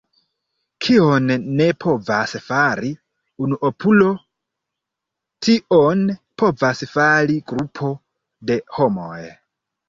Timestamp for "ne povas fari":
1.57-2.89